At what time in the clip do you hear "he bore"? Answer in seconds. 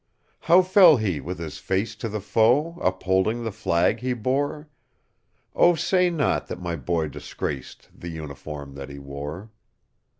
3.99-4.67